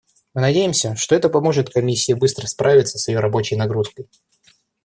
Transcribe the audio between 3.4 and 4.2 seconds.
нагрузкой.